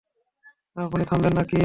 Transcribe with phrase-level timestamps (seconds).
[0.75, 1.57] আপনি থামবেন নাকি?